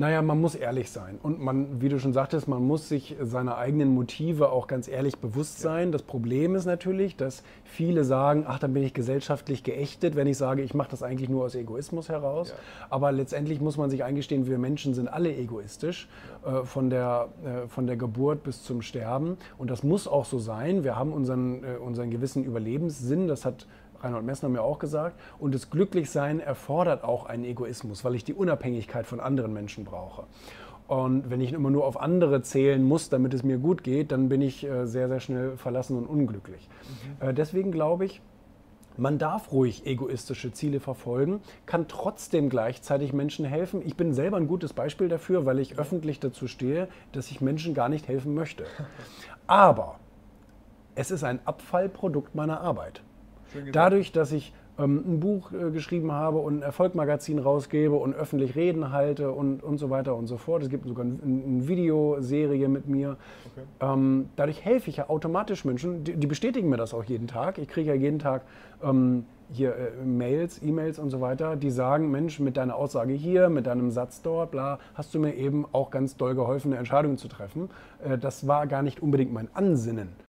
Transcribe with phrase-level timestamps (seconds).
[0.00, 1.18] Naja, man muss ehrlich sein.
[1.24, 5.18] Und man, wie du schon sagtest, man muss sich seiner eigenen Motive auch ganz ehrlich
[5.18, 5.90] bewusst sein.
[5.90, 10.38] Das Problem ist natürlich, dass viele sagen, ach, dann bin ich gesellschaftlich geächtet, wenn ich
[10.38, 12.50] sage, ich mache das eigentlich nur aus Egoismus heraus.
[12.50, 12.54] Ja.
[12.90, 16.08] Aber letztendlich muss man sich eingestehen, wir Menschen sind alle egoistisch,
[16.46, 19.36] äh, von, der, äh, von der Geburt bis zum Sterben.
[19.58, 20.84] Und das muss auch so sein.
[20.84, 23.66] Wir haben unseren, äh, unseren gewissen Überlebenssinn, das hat
[24.00, 25.18] Reinhold Messner mir auch gesagt.
[25.38, 30.24] Und das Glücklichsein erfordert auch einen Egoismus, weil ich die Unabhängigkeit von anderen Menschen brauche.
[30.86, 34.30] Und wenn ich immer nur auf andere zählen muss, damit es mir gut geht, dann
[34.30, 36.66] bin ich äh, sehr, sehr schnell verlassen und unglücklich.
[37.20, 37.28] Mhm.
[37.28, 38.22] Äh, deswegen glaube ich,
[38.96, 43.80] man darf ruhig egoistische Ziele verfolgen, kann trotzdem gleichzeitig Menschen helfen.
[43.84, 47.74] Ich bin selber ein gutes Beispiel dafür, weil ich öffentlich dazu stehe, dass ich Menschen
[47.74, 48.64] gar nicht helfen möchte.
[49.46, 50.00] Aber
[50.96, 53.02] es ist ein Abfallprodukt meiner Arbeit.
[53.72, 58.54] Dadurch, dass ich ähm, ein Buch äh, geschrieben habe und ein Erfolgmagazin rausgebe und öffentlich
[58.54, 60.62] Reden halte und, und so weiter und so fort.
[60.62, 63.16] Es gibt sogar eine ein Videoserie mit mir.
[63.52, 63.66] Okay.
[63.92, 66.04] Ähm, dadurch helfe ich ja automatisch Menschen.
[66.04, 67.58] Die, die, bestätigen mir das auch jeden Tag.
[67.58, 68.42] Ich kriege ja jeden Tag
[68.82, 73.48] ähm, hier äh, Mails, E-Mails und so weiter, die sagen, Mensch, mit deiner Aussage hier,
[73.48, 77.16] mit deinem Satz dort, bla, hast du mir eben auch ganz doll geholfen, eine Entscheidung
[77.16, 77.70] zu treffen.
[78.04, 80.08] Äh, das war gar nicht unbedingt mein Ansinnen.